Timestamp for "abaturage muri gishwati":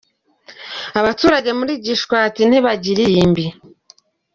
0.99-2.41